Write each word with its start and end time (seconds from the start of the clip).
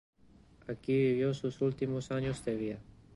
Aquí 0.67 0.93
vivió 0.95 1.31
sus 1.35 1.61
últimos 1.61 2.09
años 2.09 2.43
de 2.43 2.55
vida. 2.55 2.79